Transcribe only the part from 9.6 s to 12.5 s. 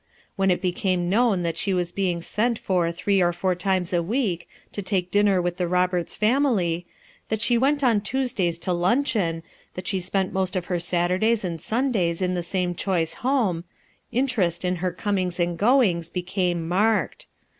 that she spent most of her Saturdays and Sundays in the